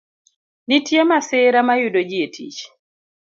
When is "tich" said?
2.35-2.59